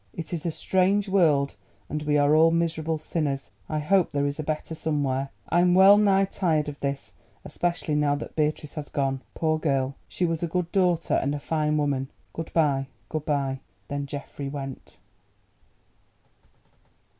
"It 0.15 0.33
is 0.33 0.47
a 0.47 0.49
strange 0.51 1.07
world 1.07 1.55
and 1.87 2.01
we 2.01 2.17
are 2.17 2.35
all 2.35 2.49
miserable 2.49 2.97
sinners. 2.97 3.51
I 3.69 3.77
hope 3.77 4.11
there 4.11 4.25
is 4.25 4.39
a 4.39 4.43
better 4.43 4.73
somewhere. 4.73 5.29
I'm 5.49 5.75
well 5.75 5.95
nigh 5.95 6.25
tired 6.25 6.67
of 6.67 6.79
this, 6.79 7.13
especially 7.45 7.93
now 7.93 8.15
that 8.15 8.35
Beatrice 8.35 8.73
has 8.73 8.89
gone. 8.89 9.21
Poor 9.35 9.59
girl, 9.59 9.93
she 10.07 10.25
was 10.25 10.41
a 10.41 10.47
good 10.47 10.71
daughter 10.71 11.13
and 11.13 11.35
a 11.35 11.39
fine 11.39 11.77
woman. 11.77 12.09
Good 12.33 12.51
bye. 12.51 12.87
Good 13.09 13.25
bye!" 13.27 13.59
Then 13.89 14.07
Geoffrey 14.07 14.49
went. 14.49 14.97